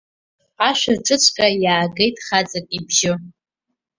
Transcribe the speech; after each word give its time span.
Ашәаҿыҵәҟьа 0.67 1.47
иаагеит 1.63 2.15
хаҵак 2.25 2.67
ибжьы. 2.77 3.13